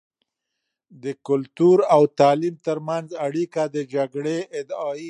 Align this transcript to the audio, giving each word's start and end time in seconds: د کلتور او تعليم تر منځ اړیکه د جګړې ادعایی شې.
د 1.03 1.05
کلتور 1.27 1.77
او 1.95 2.01
تعليم 2.19 2.55
تر 2.67 2.77
منځ 2.89 3.07
اړیکه 3.25 3.61
د 3.75 3.77
جګړې 3.93 4.37
ادعایی 4.59 4.97
شې. 4.99 4.99